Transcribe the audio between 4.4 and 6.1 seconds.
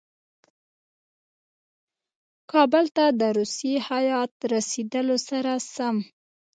رسېدلو سره سم.